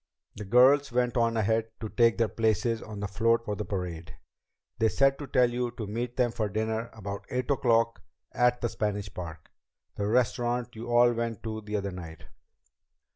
[0.35, 4.15] The girls went on ahead to take their places on the float for the parade.
[4.79, 8.01] They said to tell you to meet them for dinner about eight o'clock
[8.31, 9.51] at the Spanish Park,
[9.97, 12.23] the restaurant you all went to the other night."